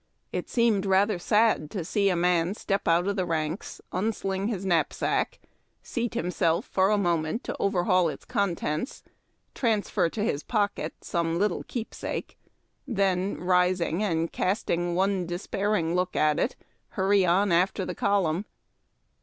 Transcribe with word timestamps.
It 0.31 0.49
seemed 0.49 0.87
rather 0.87 1.19
sad 1.19 1.69
to 1.69 1.85
see 1.85 2.09
a 2.09 2.15
man 2.15 2.55
step 2.55 2.87
out 2.87 3.07
of 3.07 3.15
the 3.15 3.23
ranks, 3.23 3.79
un 3.91 4.11
sling 4.13 4.47
his 4.47 4.65
knapsack, 4.65 5.37
seat 5.83 6.15
himself 6.15 6.65
for 6.65 6.89
a 6.89 6.97
moment 6.97 7.43
to 7.43 7.55
overhaul 7.59 8.09
its 8.09 8.25
contents, 8.25 9.03
transfer 9.53 10.09
to 10.09 10.23
his 10.23 10.41
pocket 10.41 10.95
some 11.01 11.37
little 11.37 11.61
keepsake, 11.67 12.39
then, 12.87 13.37
rising, 13.37 14.01
and 14.01 14.31
casting 14.31 14.95
one 14.95 15.27
despairing 15.27 15.93
look 15.93 16.15
at 16.15 16.39
it, 16.39 16.55
hurry 16.97 17.23
on 17.23 17.51
after 17.51 17.85
the 17.85 17.93
column. 17.93 18.45